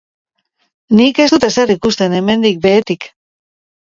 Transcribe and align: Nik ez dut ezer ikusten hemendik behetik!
Nik 0.99 1.21
ez 1.25 1.29
dut 1.35 1.45
ezer 1.49 1.75
ikusten 1.75 2.17
hemendik 2.21 2.59
behetik! 2.65 3.11